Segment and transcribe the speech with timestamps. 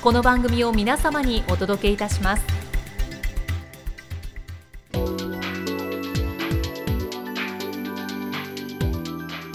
[0.00, 2.44] この番組を皆様にお届けいたします。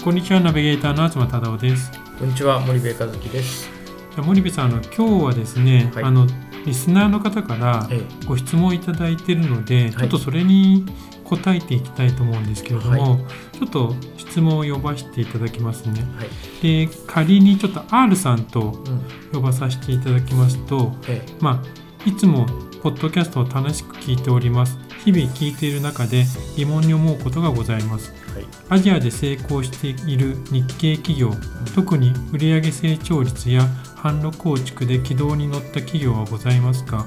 [0.04, 1.90] こんにちはナビゲーターの東忠夫です。
[2.18, 3.70] こんにちは森部和樹です。
[4.14, 6.04] じゃあ森部さんあの今日はですね、はい。
[6.04, 6.26] あの
[6.66, 9.90] リスナーの方からえご質問いただいているので、い。
[9.92, 10.86] ちょっとそれに
[11.24, 13.18] 答えていきたいと思うんですけれども、は
[13.52, 16.02] ちょっと質問を呼ばせていただきますね。
[16.16, 16.86] はい。
[16.86, 19.02] で仮にちょっと R さんとうん。
[19.32, 22.46] 呼ばさせていただきますとえまあいつも
[22.82, 24.78] ポッドキャストを楽しく聞いております。
[25.04, 26.24] 日々聞いている中で
[26.56, 28.14] 疑問に思うことがございます。
[28.30, 28.46] えはい。
[28.68, 31.32] アジアで成功している日系企業
[31.74, 33.66] 特に売上成長率や
[34.04, 37.06] 販路構築で軌道に乗った企業はございますか？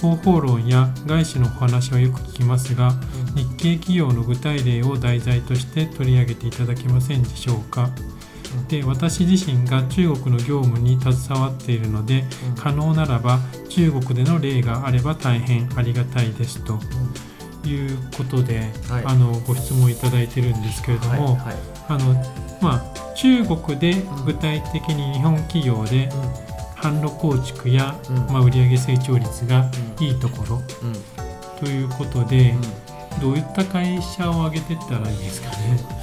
[0.00, 2.92] 方法論や外資のお話はよく聞きますが
[3.36, 7.90] 日系企業の具体例を題材として取り上げていただけませんでしょうか？
[8.68, 12.24] で私自身が中国の業務に携わっているので
[12.56, 13.38] 可能ならば
[13.68, 16.78] 中国での例があれば大変ありがたいですと
[17.64, 21.20] いうことで、はいあのご質問いただいてるんですけれどはい。
[21.20, 21.56] も、はい。
[21.88, 22.14] あの
[22.60, 26.08] まあ、中国で具体的に日本企業で
[26.76, 29.70] 販路構築や、うんまあ、売上成長率が
[30.00, 30.62] いいところ。
[31.58, 32.54] ということで、
[33.20, 35.50] どういった会社を挙げてったらいいですか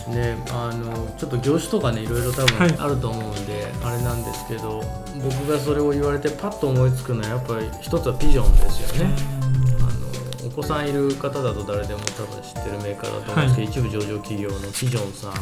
[0.09, 0.16] ね？
[0.16, 4.81] で、あのちょっと業種とかねいろいろ多はい分あると思うんで、あれなんですけど、
[5.22, 9.13] 僕がそれを言われてパッと思いつくのはやっぱり一つはピジョンですよね。
[10.45, 15.33] お子さんいる方だと誰でも多分知ってるメーカーだと思うんですけど、一部上場企業のピジョンさん、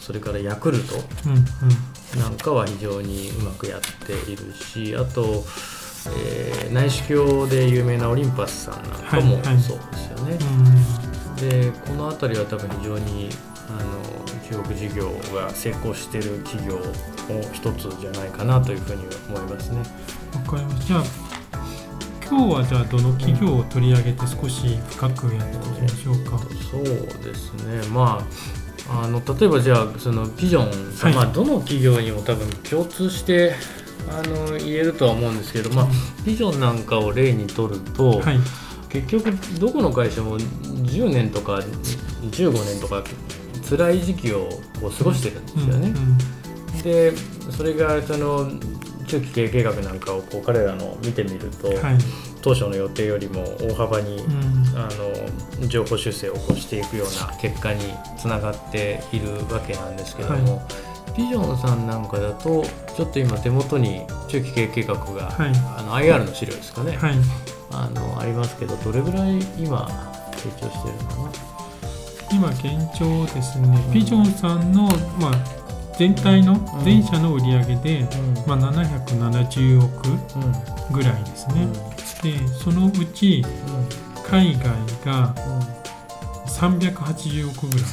[0.00, 0.94] それからヤクルト。
[2.18, 5.44] なんかは非常にうまくやっているしあと、
[6.16, 10.38] えー内視鏡で有名なオリンパスさんなんかもはいはいそうですよね。
[11.40, 13.28] でこの辺りは多分非常に
[13.68, 16.82] あの中国事業が成功している企業の
[17.52, 19.78] 一つじゃないかなというふうに思いますね。
[20.34, 20.86] わかりました。
[20.86, 21.02] じゃあ
[22.32, 26.38] 今日はじゃあどの企業を取り上げて少し深くやっていきましょうか。
[26.70, 26.84] そう
[27.22, 27.86] ですね。
[27.92, 28.26] ま
[28.88, 31.14] ああの例えばじゃあそのピジョンはい。
[31.14, 33.52] まあ、どの企業にも多分共通して
[34.08, 35.88] あの言えるとは思うんですけど、まあ、
[36.24, 38.38] ピジョンなんかを例にとると、はい。
[38.88, 41.60] 結局どこの会社も10年とか
[42.30, 43.04] 15年とか
[43.68, 44.48] 辛い時期を
[44.80, 45.88] こう過ごしてるんですよね。
[46.74, 46.82] うん。
[46.82, 47.12] で
[47.50, 48.50] それがその
[49.12, 51.98] 中期経営計画なんかをこう彼らの見てみると、うんはい。
[52.40, 54.62] 当初の予定よりも大幅に、うん。
[54.74, 54.88] あ
[55.60, 60.66] の情報修正を起こしていくような結果につながっているわけなんですけども、
[61.14, 62.64] ピジョンさんなんかだと
[62.96, 65.52] ちょっと今手元に中期経営計画が、はい。
[65.76, 67.14] あの IR の資料ですかね、はい。
[67.70, 69.86] あのありますけどどれぐらい今
[70.36, 71.52] 成長してるのかな。
[72.32, 74.84] 今現状ですね、ピジョンさんの、
[75.20, 75.61] まあ、
[75.98, 76.84] 全体のうん。
[76.84, 78.08] 全社の売上で、うん。
[78.46, 81.72] まあ、770億うんぐらいですね、うん。
[82.22, 83.44] でそのうち
[84.28, 84.64] 海外
[85.04, 85.34] が
[86.46, 87.86] 380億ぐらい。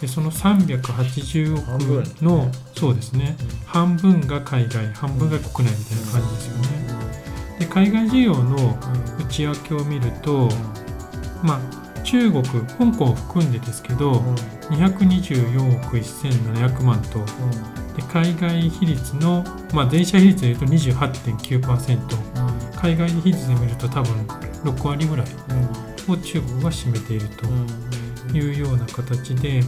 [0.00, 3.36] でその380半分億のそうですね。
[3.64, 6.84] 半分が海外半分が国内みたいな感じですよね。
[7.60, 8.78] で海外事業の
[9.18, 10.48] 内訳を見ると、
[11.42, 11.60] まあ、
[12.04, 14.22] 中国香港を含んでですけど、
[14.70, 17.24] 224億1700万と。
[17.96, 24.26] で海外比率の、まあ、全社比率でいうと28.9%海外比率で見ると多分
[24.64, 25.26] 6割ぐらい
[26.08, 27.46] を中国が占めていると
[28.36, 29.62] いうような形で。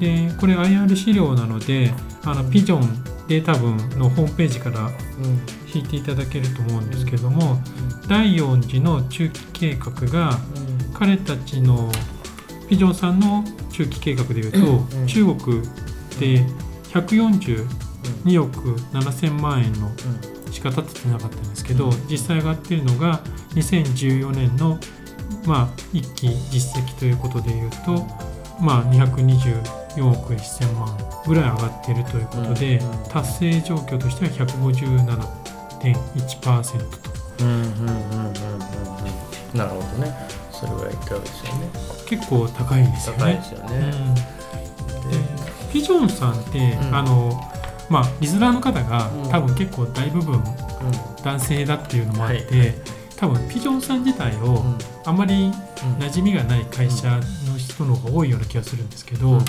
[0.00, 1.92] でこれ IR 資料なので
[2.24, 4.90] あのピジョンで多分のホームページから
[5.72, 7.58] 引いていただけると思うんですけども
[8.08, 10.38] 第4次の中期計画が
[10.98, 11.92] 彼たちの
[12.68, 14.88] ピジョンさんの中期計画でいうと、うん。
[15.02, 15.06] うん。
[15.06, 15.62] 中国
[16.18, 16.44] で
[16.90, 19.92] 142億7000万円の
[20.50, 23.20] しか立ててなかったんですけど、実際上がってるのが
[23.54, 24.78] 2014年の、
[25.44, 28.06] まあ、1期実績ということでいうと、
[28.58, 30.96] まあ、224億1000万
[31.26, 36.96] ぐらい上がっているということで、達成状況としては157.1%と。
[39.54, 41.70] なるほどねそれぐらいいったわけですよね。
[42.06, 43.18] 結構高いですよね。
[43.18, 44.14] 高いですよね、うん。
[44.14, 44.22] で
[45.72, 46.94] ピジョンさんって、うん。
[46.94, 47.40] あの
[47.88, 49.30] まあ、リスナーの方が、うん。
[49.30, 50.42] 多分結構大部分う
[51.22, 52.74] 男性だっていうのもあって、はい
[53.16, 54.78] 多分ピジョンさん自体を、んうん。
[55.04, 55.52] あんまりうん。
[56.04, 59.44] 馴染みがない会社の人の方が多いような気がするんですけど、うん。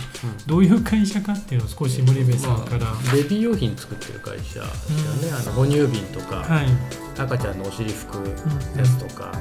[0.46, 6.68] どういう会社かっていうのを少し森部さんから、まあベビー用品作ってる会社ですよね、あの哺乳瓶とか、はい、
[7.18, 8.80] 赤ちゃんのお尻拭くうん。
[8.80, 9.32] やつとか、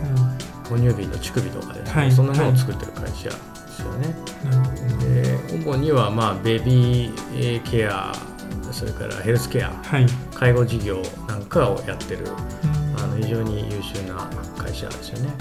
[0.70, 0.78] うん。
[0.78, 2.12] 哺乳瓶の乳首とかですね、はい。
[2.12, 3.37] そんなものを作ってる会社で
[3.76, 8.12] すよね、なるほどで主にはまあベビーケア
[8.73, 12.25] それからヘルスケアはい、介護事業なんかをやってる。
[12.25, 12.85] うん。
[12.85, 12.85] あ
[13.16, 15.32] の非常に優秀な会社ですよね。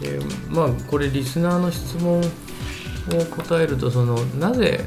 [0.00, 0.18] で
[0.48, 2.22] まあこれリスナーの質問を
[3.36, 4.84] 答えるとそのなぜ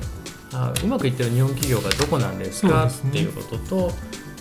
[0.53, 3.09] あうまくいってる日本企業がどこなんですかですね。
[3.09, 3.91] っていうことと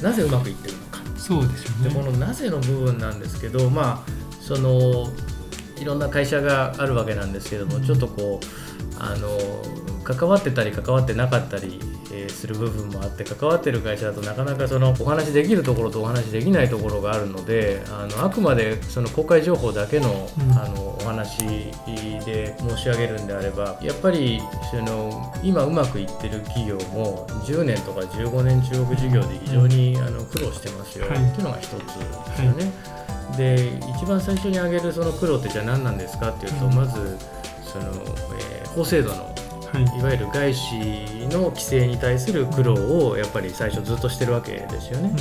[0.03, 1.01] なぜうまくいってるのか。
[1.01, 2.13] うんそうですよでこね。
[2.13, 4.11] のなぜの部分なんですけどまあ
[4.41, 5.09] その
[5.81, 8.47] いろんな会社があるわけなんですけどもちょっとこう
[8.99, 9.29] あの
[10.05, 11.81] 関わってたり関わってなかったり、
[12.13, 20.53] えーする部分もあって関わってる会社だとなかなかそのお話できるところとお話できないところがあるのであのあくまでその公開情報だけの,、うん。
[20.53, 21.39] あのお話
[22.25, 31.17] で申し上げるんであればやっぱりその今うまくいってる企業も10年とか15年中国事業で非常に、あの苦労してますよ、はい。
[31.17, 31.79] っていうのが一つで
[32.37, 32.73] すよね。
[33.37, 36.75] で一番最初に挙げるその苦労ってじゃあ何なんですかっていうと、うん。
[36.75, 37.19] まず
[37.65, 37.85] その、
[38.39, 39.36] えー法制度のは
[39.79, 40.75] い、いわゆる外資
[41.31, 42.75] の規制に対する苦労
[43.09, 45.15] をやっぱり最初ずっとしてるわけですよね。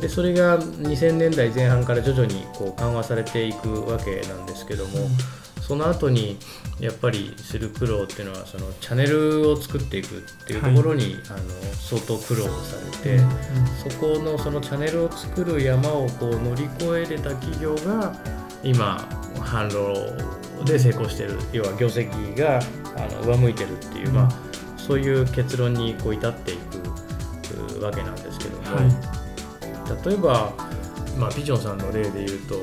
[0.00, 5.08] でそれが2000年代前半から徐々にこう緩和されていくわけなんですけども、
[5.60, 6.38] その後に
[6.80, 11.38] やっぱりする苦労っていうのはそのチャンネルを作っていくっていうところに、あの
[11.74, 18.14] 相当苦労されて、うんそこのそのチャンネルを作る山をこう乗り越えれた企業が
[18.62, 18.96] 今
[19.34, 22.60] 販路で成功してる要は業績が
[22.96, 24.30] あの上向いてるっていう、うんまあ、
[24.76, 29.18] そういう結論にこう至っていくうわけなんですけども、はい
[30.04, 30.52] 例えば、
[31.18, 32.62] まあ、ピジョンさんの例で言うと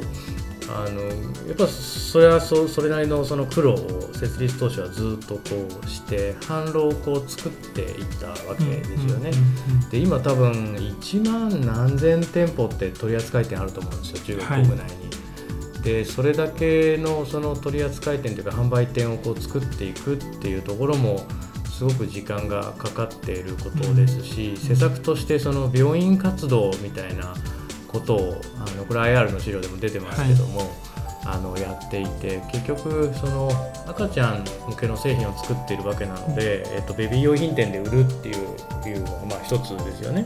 [0.67, 1.01] あの
[1.47, 5.41] やっぱそれはそそれなりのその苦労を設立当初はずっとこ
[5.83, 9.31] うして販路をこう作っていったわけですよね。
[9.91, 15.24] で今多分1万何千店舗って取扱店あると思うんですよ中国国内に。
[15.85, 21.23] でそれだけのその取扱店というか販売店をこう作っていくっていうところも
[21.69, 27.35] すごく時間がかかっていることですし、施策としてその病院活動みたいな
[27.87, 30.61] ことをあのこれ IR の資料でも出てますけども、
[31.25, 33.51] あのやっていて結局その
[33.87, 38.33] 赤ちゃん向けの製品を作っているわけなので、えっと、ベビー用品店で売るってい
[38.93, 40.25] うのがまあ一つですよね。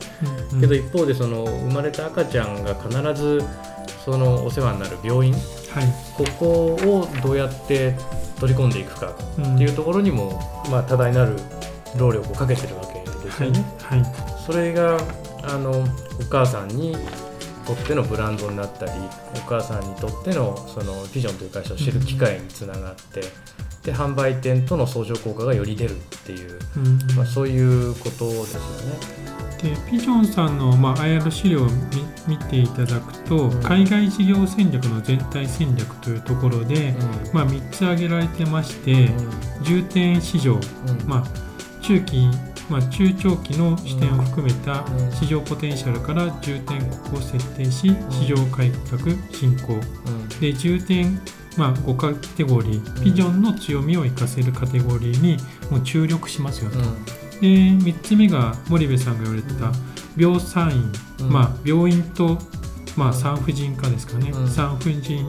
[0.61, 2.89] けど一方でその生まれた赤ちゃんが必
[3.21, 3.43] ず
[4.11, 5.43] そのお世話になる病院はい
[6.17, 6.45] ここ
[6.75, 7.93] をどうやって
[8.39, 10.39] 取り込んでいくかうんっていうところにも、
[10.71, 11.35] まあ、多大なる
[11.95, 13.77] 労力をかけてるわけですはいよね。
[13.83, 14.03] はい
[14.45, 14.97] それが
[15.43, 15.85] あのお
[16.27, 16.97] 母さんに
[17.67, 18.91] とってのブランドになったり
[19.35, 23.21] お母さんにとってのそのビジョンという会社を知る機会につながって、
[23.83, 28.61] で販売店との相乗効果がより出るっていう、うんまあ、そういうことですよ
[29.69, 29.75] ね。
[29.75, 33.63] でピジョンさんの、まあ、IR 資料を見見ていただくと、うん。
[33.63, 36.93] 海外事業戦略の全体戦略というところで、
[37.33, 39.09] まあ、3つ挙げられてまして、
[39.63, 40.61] 重点市場、うん。
[41.07, 41.23] まあ、
[41.81, 42.27] 中期、
[42.69, 45.11] まあ、中長期の視点を含めたうん。
[45.11, 49.73] 市場ポテンシャルから重点国を設定し市場開拓進行。
[49.73, 50.29] うん。
[50.39, 51.19] で重点、
[51.57, 55.37] まあ、5カテゴリービジョンの強みを生かせるカテゴリーに
[55.69, 56.77] もう注力しますよと。
[57.41, 59.19] で3つ目が森部さん。
[59.19, 59.71] が言われてた
[60.19, 61.29] 病産院、うん。
[61.29, 62.37] まあ、病院と、
[62.97, 64.47] まあ、産婦人科ですかね、うん。
[64.49, 65.25] 産婦人、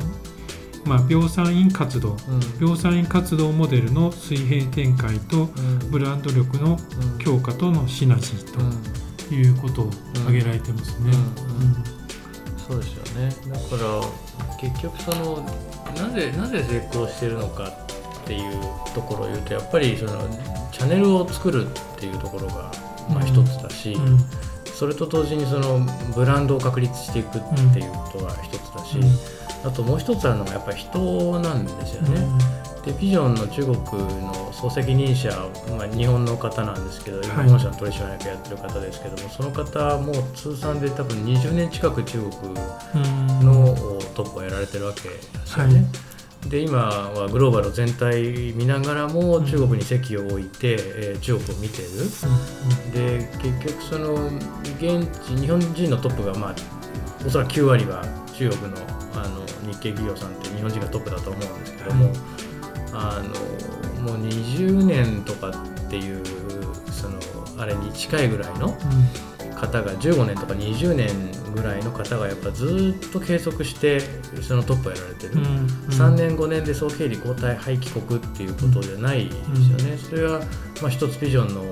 [0.85, 2.11] まあ、病産院活動。
[2.11, 2.16] うん。
[2.61, 5.90] 病産院活動モデルの水平展開とうん。
[5.90, 7.18] ブランド力のうん。
[7.18, 8.82] 強化とのシナジーうん。
[9.28, 9.90] ということを
[10.23, 11.12] 挙げられてますね。
[11.12, 11.14] うん。
[11.14, 11.85] うん。
[12.59, 13.28] そうですよね。
[13.49, 14.00] だから
[14.61, 15.47] 結局その
[15.97, 18.52] なぜなぜ成功してるのかっていう
[18.94, 20.11] ところを言うとやっぱりその
[20.70, 22.70] チャンネルを作るっていうところが
[23.09, 23.26] まあうん。
[23.26, 24.18] 一つだし、うん
[24.80, 25.78] それと同時にその
[26.14, 27.42] ブランドを確立していくっ
[27.75, 28.99] ていうことが一つだし、
[29.62, 32.26] あともう一つあるのがやっぱり人なんですよね。
[32.87, 35.28] でピジョンの中国の総責任者、
[35.76, 42.54] まあ、日本の方なんですけど、今本社の取締役やってる方ですけども、その方も通算で多分20年近く中国
[43.44, 43.76] の
[44.14, 45.75] トップをやられてるわけですよね。
[45.75, 45.84] はい
[46.49, 51.88] で今はグローバル全体見ながらも中国に席を置いて、えー、中国を見てる、
[52.92, 54.14] で結局その
[54.78, 56.54] 現地日本人のトップがまあ
[57.26, 58.02] おそらく9割は
[58.35, 58.76] 中国の
[59.14, 62.12] あの日系企業さんって日本人がトップだと思うんですけども、
[62.92, 63.23] あ
[63.99, 66.25] のもう20年とかっていう
[66.90, 67.18] その
[67.59, 68.76] あれに近いぐらいの
[69.61, 71.09] 方が15年とか20年
[71.55, 74.00] ぐらいの方がやっぱずっと継続して
[74.40, 75.40] そのトップをやられてる、うん。
[75.40, 80.40] うん、3年5年で総経理交代廃棄国っていうことじゃないですよね、それは
[80.81, 81.71] まあ一つビジョンの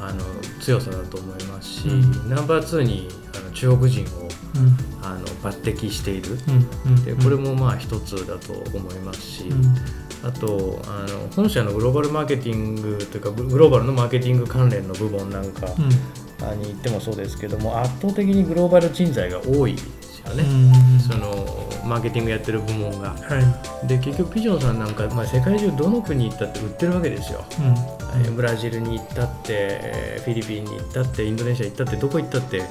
[0.00, 0.22] あの
[0.60, 1.86] 強さだと思いますし、
[2.28, 4.28] ナンバー2にあの中国人を、
[5.02, 6.36] あの抜擢している、
[7.04, 9.50] でこれもまあ一つだと思いますし。
[10.24, 15.66] あとあの本社のグローバルマーケティングというかグローバルのマーケティング関連の部門なんか
[16.54, 20.44] に行ってもそうですけども圧倒的にグローバル人材が多いですよね、
[21.00, 23.10] そのマーケティングやってる部門が。
[23.10, 23.16] は
[23.84, 27.44] い、で結局ピジョンさんなんか、まあ、世界中どの国行ったって売ってるわけですよ。
[28.26, 32.66] うん、ブラジルに行ったってフィリピンに行ったってインドネシア行ったってどこ行ったって、うん、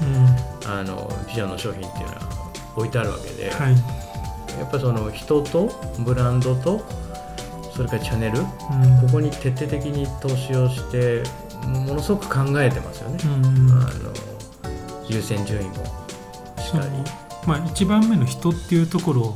[0.66, 2.44] あのピジョンの商品っていうのは
[2.76, 3.72] 置いてあるわけで、はい、
[4.58, 6.80] やっぱその人とブランドと
[7.74, 8.46] それからチャンネル、うん、
[9.06, 11.22] ここに徹底的に投資をして
[11.66, 13.90] ものすごく考えてますよね、うん、あの
[15.08, 15.74] 優先順位も
[16.58, 17.24] しっかり。
[17.46, 19.34] まあ、1番目の人っていうところ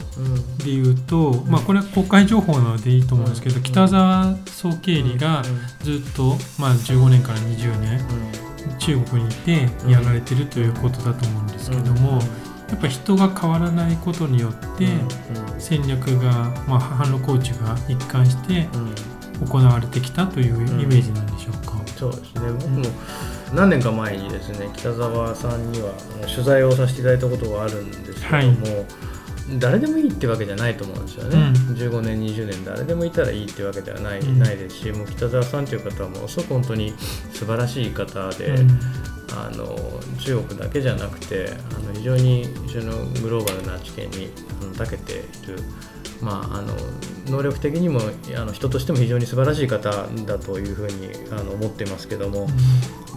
[0.65, 5.43] でいうと、うん、まあ、これは公開情報なのでいいと思うんですけど、うん、北沢総経理が
[5.83, 8.01] ずっと、まあ、15年から20年、
[8.79, 12.21] 中国にいてやられてるということだと思うんですけども、
[12.69, 14.87] やっぱ人が変わらないことによって
[15.59, 16.33] 戦略が、
[16.67, 18.69] まあ、販路コーチが一貫して
[19.45, 21.78] 行われてきたというイメージなんでしょうか。
[21.99, 22.53] そうですね。
[22.53, 22.85] 僕も
[23.53, 25.93] 何年か前にですね北沢さんには
[26.29, 36.95] 取材をさせていただいたことがあるんですけども、はい、誰でもいいってわけじゃないと思うんですよね、うん、15年20年誰でもいたらいいってわけではないうん、ないですしもう北沢さんという方はものすごく本当に
[37.33, 38.81] 素晴らしい方で、うん、
[39.33, 39.77] あの
[40.19, 44.31] 中国だけじゃなくてあの非常にそのグローバルな知見に
[44.77, 45.63] 長けている。
[46.21, 46.75] まあ、あの
[47.31, 48.01] 能力的にも
[48.37, 49.91] あの人としても非常に素晴らしい方
[50.27, 52.49] だというふうにあの思っていますけども、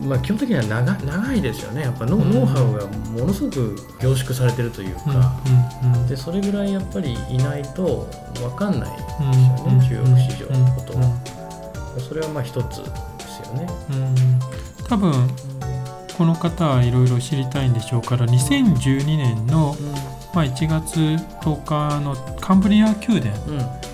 [0.02, 1.82] うん、まあ、基本的には長長いですよね。
[1.82, 5.34] やっぱノ,、ノウハウがものすごく凝縮されてるというか、
[6.08, 9.04] でそれぐらいやっぱりいないと分かんないで
[9.88, 11.42] すよね、中国市場のことは。
[12.08, 12.86] それはまあ一つで
[13.28, 13.68] すよね。
[14.88, 15.14] 多分
[16.18, 19.76] この方はいろいろ知りたいんでしょうから2012年の、
[20.34, 21.00] まあ、1月
[21.42, 23.34] 10日のカンブリア宮殿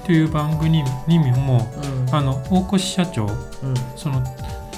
[0.06, 1.68] という番組にも、
[2.08, 3.34] うん、あの大越社長、うん、
[3.96, 4.24] その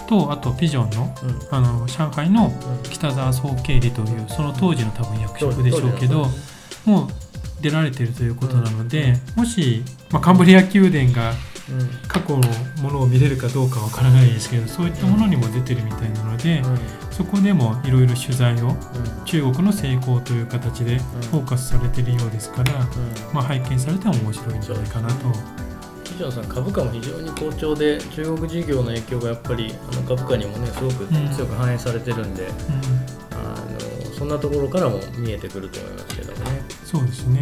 [0.08, 1.16] とあとピジョンの,、
[1.52, 2.52] あの上海の
[2.90, 6.26] 北沢総経理というその当時の多分役職でしょうけど、
[6.86, 7.08] もう
[7.62, 11.34] 出られてるということなので、もし、まあ、カンブリア宮殿が
[12.08, 12.48] 過去の
[12.82, 16.62] ものを見れるかどうかわからないですけどそういったものにも出てるみたいなので、
[17.12, 18.76] そこでもいろいろ取材を、
[19.26, 20.98] 中国の成功という形で
[21.32, 22.74] フォーカスされてるようですから、
[23.34, 25.60] まあ、拝見されても面白いんじゃないかなと。
[26.20, 32.52] 西野さん株価も非常に好調で中国事業の影響がやっぱりあの株価にもねすごく強く反映されてるんで、うん、
[33.38, 36.40] あのそんなところからも見えてくると思いますけどね。
[36.84, 37.42] そうですね、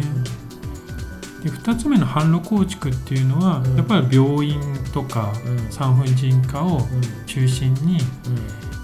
[1.42, 4.60] で2つ目の販路構築っていうのは、うん、やっぱり病院
[4.92, 5.32] とか
[5.70, 6.80] 産婦人科を
[7.26, 7.98] 中心に、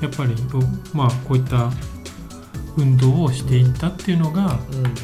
[0.00, 0.34] やっぱり、
[0.92, 1.70] まあ、こういった
[2.76, 4.58] 運動をしていったっていうのが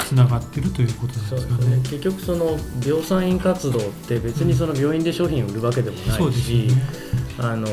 [0.06, 1.82] つながってるということなんですかね,、ね。
[1.84, 6.82] 結局その病産院活動って別にその病院で商品を売るわけでもないし、ね、
[7.38, 7.68] あの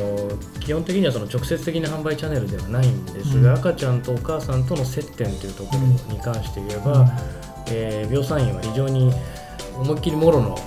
[0.59, 7.09] 基本的にはその直接的な販売チャンネルではないんですが、うん、赤ちゃんとお母さんとの接点というところに関して言えば、うん、
[7.69, 9.11] えー、病産院は非常に
[9.79, 10.57] 思いっきりもろの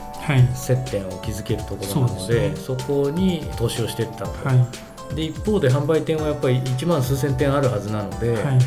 [0.55, 4.55] 接点を築けるところなのではいそでね、そこに投資をしていったと、は
[5.12, 8.59] い、で一方で販売店はやっぱり1万数千店あるはずなので、はい、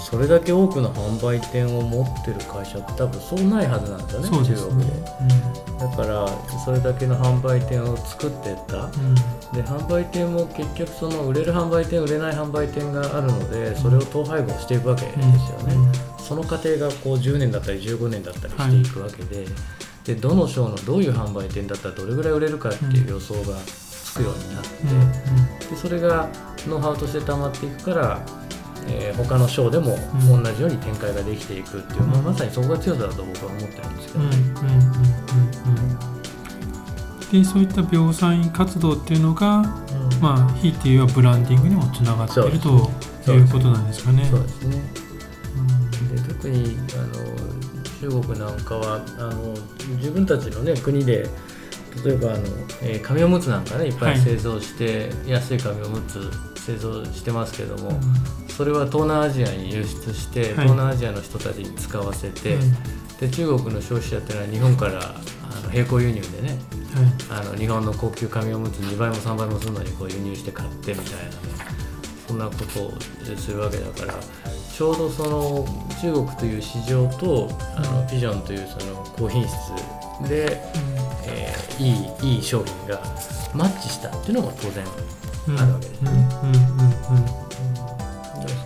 [0.00, 4.46] それだけ多くの販売店を持ってる会社って多分そうないはずなんですよね、ね。
[4.46, 4.92] 中国で、
[5.70, 6.28] うん、だから
[6.64, 19.46] それだけの販売店を作っていった、うん、で販売店も結局その売れる販売店売れない販売店があるのでそれを統廃合していくわけですよね、うん、その過程がこう10年だったり15年だったりしていくわけで、はい、
[20.04, 26.28] でどの章のどういう販売店だったらどれぐらい売れるかっていう予想がつくようになって、でそれが
[26.66, 28.20] ノウハウとして溜まっていくから
[28.86, 29.96] えー、他の章でも
[30.28, 34.30] 同じように展開ができていくっていう、うん、まあ、まさにそこが強さだと僕は思ってるんですけどね。
[37.30, 39.62] でそういった病産院活動っていうのが、
[40.20, 42.90] まあひいて言えばブランディングにもつながっていると
[43.30, 44.24] いうことなんですかね。
[44.28, 44.82] そうですね、
[46.12, 47.69] で特にあの
[48.00, 49.54] 中国なんかはあの
[49.96, 51.28] 自分たちの、ね、国で
[52.04, 52.44] 例えばあの、
[52.82, 56.30] えー、紙おむつなんかねいっぱい製造して、はい、安い紙おむつ
[56.60, 62.56] 製造してますけども、うん、それは東南アジアに輸出して、はい、東南アジアの人たちに使わせて、
[63.18, 65.14] で中国の消費者っていうのは日本から
[65.50, 66.58] あの並行輸入でね、
[67.28, 71.30] はい、あの日本の高級紙おむつ2倍も3倍もするのにこう輸入して買ってみたいなね
[72.26, 74.14] そんなことをするわけだから
[74.80, 75.66] ちょうどその
[76.00, 79.52] 中国という市場とあのビジョンというその高品質
[80.26, 80.32] で、うん、
[81.26, 82.98] えー、いいいい商品が
[83.54, 84.82] マッチしたっていうのが当然
[85.58, 86.00] あるわけです。
[86.00, 86.10] ね。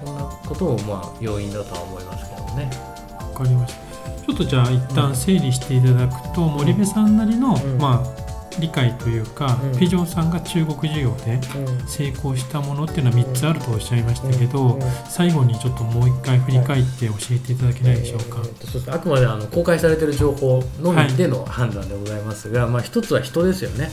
[0.05, 2.71] そんなこともまあ要因だとは思いますけどね。
[3.19, 3.81] わかりました。
[4.25, 8.24] ちょっとじゃあ一旦整理していただくと、うん、森部さんなりの、うん、まあ
[8.61, 11.41] 理解というか、うん、ピジョンさんが中国事業で
[11.87, 18.49] 成功したものっていうのは3つあるとおっしゃいましたけど、最後にちょっともう一回振り返って教えていただけないでしょうか、はい。
[18.49, 23.91] えー、あくまであの公開されている情報のみでの判断でございますが、はい、まあ、一つは人ですよね、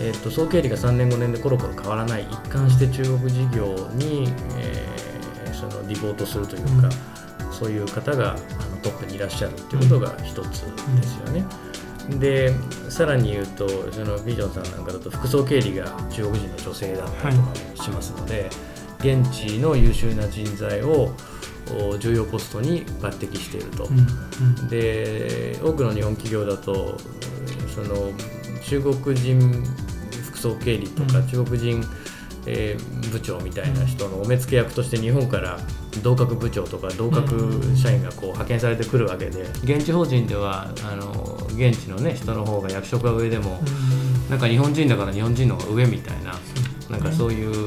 [0.00, 6.88] うん、えーと、総経理が3年5年でコロコロ変わらない一貫して中国事業に、えー、そのリポートするというか、
[7.46, 11.44] うん、そういう方があのトップにいらっしゃるということが一つですよね。
[12.18, 12.52] で
[12.88, 18.50] さらに言うとそのビジョンさんなんかだと副総経理が中国人の女性だったりとかもしますので、
[18.98, 21.12] はい、現地の優秀な人材を
[21.98, 26.98] 重要ポストに抜擢していると、うんうん、で多くの日本企業だと
[27.74, 28.12] その
[28.62, 29.64] 中国人
[30.24, 31.82] 副総経理とか中国人、
[32.46, 35.58] えー、部長みたいな人のお目付け役として日本から
[36.02, 39.42] 同格部長とか同格社員がこう派遣されてくるわけで。
[39.64, 43.60] 現地法人ではあの現地の、ね、人の方が役職が上でも
[44.30, 46.34] なんか日本人だから日本人の方が上みたいな
[46.90, 47.66] なんかそういう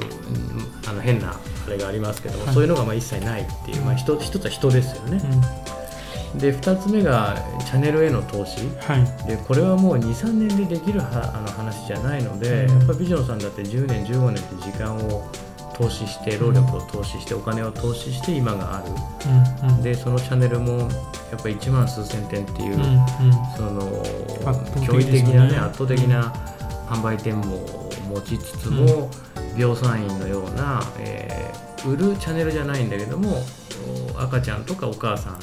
[0.88, 5.20] あの変なあれがありますけど、そういうのがまあ一切ないっていう、まあ、一つは人ですよね。
[6.38, 15.29] で2つ目がチャンネルへの投資、はい、でこれはもう23年でできるはあの話じゃないので、うん、やっぱりビジョンさんだって10年15年って時間を
[15.75, 18.92] 投資して労力を投資してお金を投資して今がある、
[19.64, 20.88] うんうん、でそのチャンネルもや
[21.38, 22.98] っぱり1万数千点っていう、うんうん、
[23.55, 24.03] その
[24.86, 26.33] 驚異的なね圧倒的な
[26.88, 27.57] 販売店も
[28.09, 29.09] 持ちつつも、
[29.53, 33.44] うん、病産院のような、えー、売るチャンネルじゃないんだけども
[34.22, 35.40] 赤ちゃんとかお母さん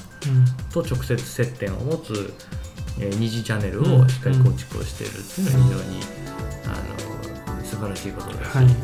[0.73, 2.33] と直接接点を持つ、
[3.01, 6.01] えー、二次チャンネルをしっかり構築をしているっていうのは非常に、
[6.67, 8.75] あの素晴らしいことです、はい、考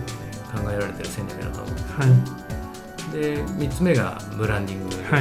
[0.71, 1.73] えられてる戦略だと思う。
[1.73, 5.21] んです、はい、で3つ目がブランディングですよね、は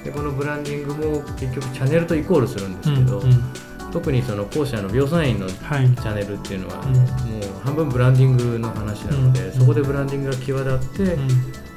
[0.00, 3.42] い、でこのブランディングも結局チャンネルとイコールするんですけど、うんうん。
[3.90, 11.16] 特にその後者の病産院のチャンネルっていうのは、もう半分ブランディングの話なので、そこでブランディングが際立って、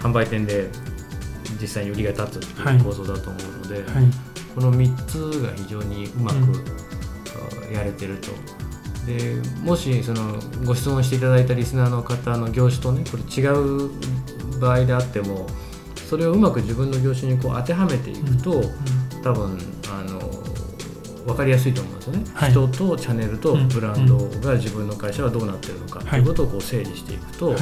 [0.02, 0.68] 販売店で
[1.62, 3.86] 実際に売りが立つっていう構造だと思うので、はい、
[4.56, 6.64] この3つが非常にうまく、
[7.72, 8.32] やれてると。
[9.06, 13.90] でもしそのご質問していただいたリスナーの方の業種とねこれ違う
[14.60, 15.48] 場合であっても
[16.08, 18.60] それをうまく自分の業種にこう当てはめていくと、うん。
[18.60, 19.58] うん、多分
[19.90, 20.20] あの
[21.26, 27.60] 分かりやすいと思うんですよね、はい、人とチャンネルとブランドが自分の会社はどうなってるのかということをこう整理していくと、はい、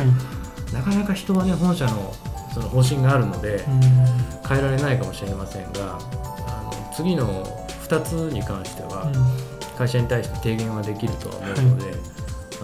[0.73, 2.13] なかなか人はね本社の
[2.59, 3.63] その方針があるので
[4.47, 7.45] 変えられないかもしれませんがあの次の
[7.87, 9.09] 2つに関しては
[9.77, 11.95] 会社に対して提言はできるとは思うので、はい、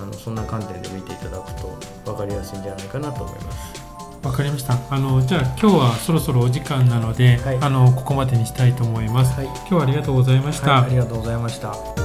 [0.03, 3.85] あのそんな観点で見ていただくと分かりやすいんじゃないかなと思います。
[4.21, 4.77] わかりました。
[4.89, 9.39] あのじゃあ今日はそろそろお時間なので、はい、あのここまでにしたいと思います。
[9.39, 10.83] はい、今日はありがとうございました。
[10.83, 12.04] ありがとうございました。